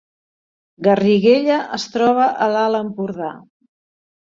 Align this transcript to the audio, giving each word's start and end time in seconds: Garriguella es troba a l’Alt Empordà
Garriguella 0.87 1.59
es 1.77 1.87
troba 1.99 2.27
a 2.47 2.51
l’Alt 2.55 2.81
Empordà 2.83 3.31